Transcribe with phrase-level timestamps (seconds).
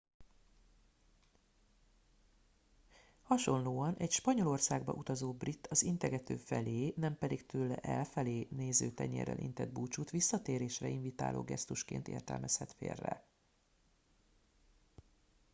[3.21, 9.71] hasonlóan egy spanyolországba utazó brit az integető felé nem pedig tőle elfelé néző tenyérrel intett
[9.71, 13.25] búcsút visszatérésre invitáló gesztusként értelmezhet félre